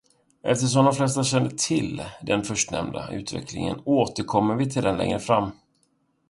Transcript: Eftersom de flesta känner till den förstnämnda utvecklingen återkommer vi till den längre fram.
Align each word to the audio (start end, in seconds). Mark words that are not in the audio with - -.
Eftersom 0.43 0.85
de 0.85 0.93
flesta 0.95 1.23
känner 1.23 1.49
till 1.49 2.03
den 2.21 2.43
förstnämnda 2.43 3.11
utvecklingen 3.11 3.81
återkommer 3.85 4.55
vi 4.55 4.69
till 4.71 4.83
den 4.83 4.97
längre 4.97 5.19
fram. 5.19 5.51